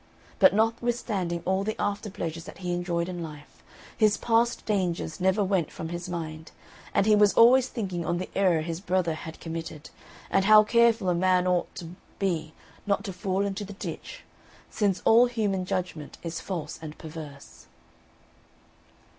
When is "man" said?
11.13-11.45